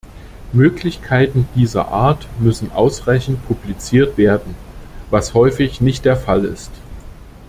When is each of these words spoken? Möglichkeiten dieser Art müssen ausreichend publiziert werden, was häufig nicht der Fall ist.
Möglichkeiten 0.51 1.47
dieser 1.55 1.89
Art 1.89 2.27
müssen 2.39 2.71
ausreichend 2.71 3.45
publiziert 3.47 4.17
werden, 4.17 4.55
was 5.11 5.35
häufig 5.35 5.79
nicht 5.79 6.05
der 6.05 6.17
Fall 6.17 6.43
ist. 6.43 6.71